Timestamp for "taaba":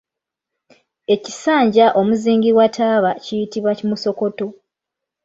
2.75-3.11